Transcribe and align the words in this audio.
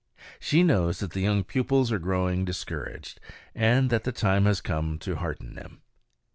She 0.39 0.63
knows 0.63 0.97
that 0.99 1.11
the 1.13 1.19
young 1.19 1.43
pupils 1.43 1.91
are 1.91 1.99
growing 1.99 2.43
discouraged, 2.43 3.19
and 3.53 3.91
that 3.91 4.03
the 4.03 4.11
time 4.11 4.45
has 4.45 4.59
come 4.59 4.97
to 4.97 5.17
hearten 5.17 5.53
them. 5.53 5.83